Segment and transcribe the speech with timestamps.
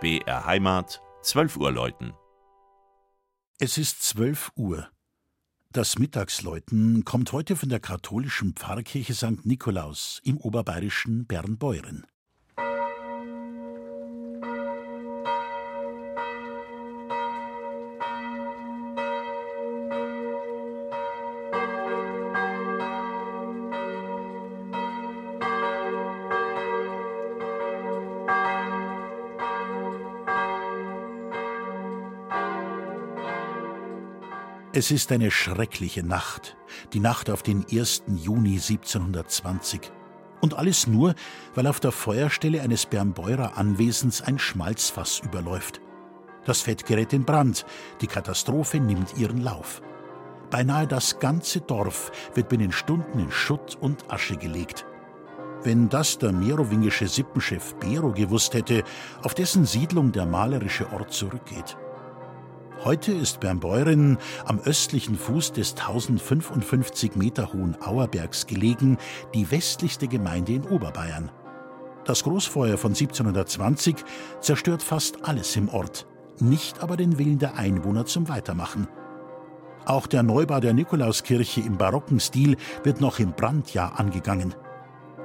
[0.00, 2.12] BR Heimat, 12 Uhr läuten.
[3.58, 4.88] Es ist 12 Uhr.
[5.72, 9.44] Das Mittagsläuten kommt heute von der katholischen Pfarrkirche St.
[9.44, 12.06] Nikolaus im oberbayerischen Bernbeuren.
[34.74, 36.58] Es ist eine schreckliche Nacht,
[36.92, 38.02] die Nacht auf den 1.
[38.06, 39.80] Juni 1720.
[40.42, 41.14] Und alles nur,
[41.54, 45.80] weil auf der Feuerstelle eines Bernbeurer Anwesens ein Schmalzfass überläuft.
[46.44, 47.64] Das Fett gerät in Brand,
[48.02, 49.80] die Katastrophe nimmt ihren Lauf.
[50.50, 54.84] Beinahe das ganze Dorf wird binnen Stunden in Schutt und Asche gelegt.
[55.62, 58.84] Wenn das der merowingische Sippenchef Bero gewusst hätte,
[59.22, 61.78] auf dessen Siedlung der malerische Ort zurückgeht.
[62.84, 68.98] Heute ist Bernbeuren am östlichen Fuß des 1055 Meter hohen Auerbergs gelegen,
[69.34, 71.32] die westlichste Gemeinde in Oberbayern.
[72.04, 73.96] Das Großfeuer von 1720
[74.40, 76.06] zerstört fast alles im Ort,
[76.38, 78.86] nicht aber den Willen der Einwohner zum Weitermachen.
[79.84, 84.54] Auch der Neubau der Nikolauskirche im barocken Stil wird noch im Brandjahr angegangen.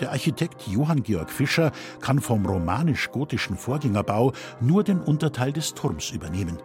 [0.00, 6.58] Der Architekt Johann Georg Fischer kann vom romanisch-gotischen Vorgängerbau nur den Unterteil des Turms übernehmen.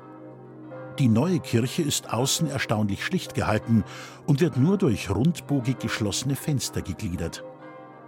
[0.99, 3.83] Die neue Kirche ist außen erstaunlich schlicht gehalten
[4.27, 7.44] und wird nur durch rundbogig geschlossene Fenster gegliedert.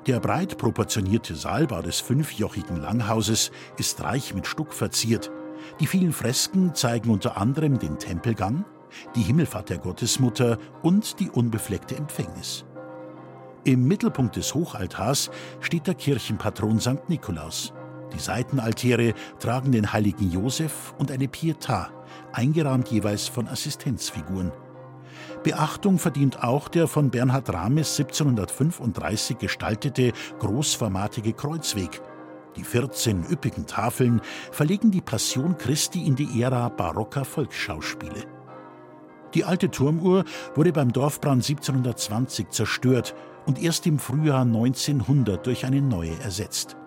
[0.06, 5.32] Der breit proportionierte Saalbau des fünfjochigen Langhauses ist reich mit Stuck verziert.
[5.80, 8.66] Die vielen Fresken zeigen unter anderem den Tempelgang,
[9.16, 12.66] die Himmelfahrt der Gottesmutter und die unbefleckte Empfängnis.
[13.64, 17.10] Im Mittelpunkt des Hochaltars steht der Kirchenpatron St.
[17.10, 17.74] Nikolaus.
[18.16, 21.88] Die Seitenaltäre tragen den heiligen Josef und eine Pietà,
[22.32, 24.54] eingerahmt jeweils von Assistenzfiguren.
[25.44, 32.02] Beachtung verdient auch der von Bernhard Rames 1735 gestaltete großformatige Kreuzweg.
[32.56, 34.22] Die 14 üppigen Tafeln
[34.52, 38.24] verlegen die Passion Christi in die Ära barocker Volksschauspiele.
[39.34, 40.24] Die alte Turmuhr
[40.56, 43.14] wurde beim Dorfbrand 1720 zerstört
[43.46, 46.78] und erst im Frühjahr 1900 durch eine neue ersetzt.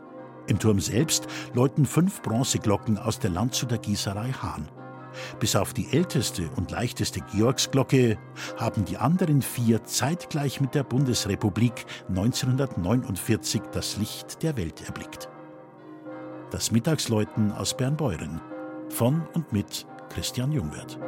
[0.48, 4.68] Im Turm selbst läuten fünf Bronzeglocken aus der Landshuter Gießerei Hahn.
[5.40, 8.18] Bis auf die älteste und leichteste Georgsglocke
[8.56, 15.28] haben die anderen vier zeitgleich mit der Bundesrepublik 1949 das Licht der Welt erblickt.
[16.50, 18.40] Das Mittagsläuten aus Bernbeuren
[18.88, 20.98] von und mit Christian Jungwirth.